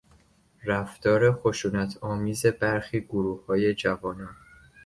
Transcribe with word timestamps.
رفتار 0.65 1.33
خشونتآمیز 1.41 2.45
برخی 2.45 3.01
گروههای 3.01 3.73
جوانان 3.73 4.35